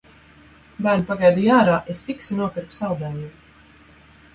[0.85, 3.33] Bērni pagaidīja ārā, es fiksi nopirku saldējumu.